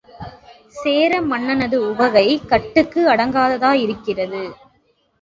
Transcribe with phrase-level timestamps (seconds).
[0.75, 4.43] சேரமன்னனது உவகை கட்டுக்கு அடங்காததாகிறது.